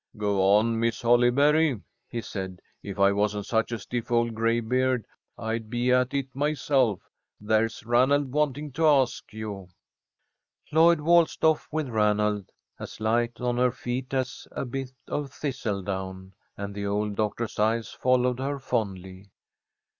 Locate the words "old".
4.11-4.33, 16.87-17.13